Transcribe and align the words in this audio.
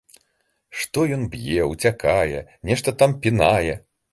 Што 0.83 1.03
ён 1.17 1.27
б'е, 1.35 1.59
уцякае, 1.75 2.39
нешта 2.71 2.89
там 3.03 3.17
пінае. 3.27 3.73